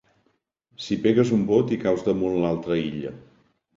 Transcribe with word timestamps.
Si 0.85 0.95
pegues 1.03 1.33
un 1.37 1.43
vot 1.53 1.75
i 1.77 1.81
caus 1.85 2.07
damunt 2.07 2.41
l’altra 2.47 2.79
illa. 2.89 3.13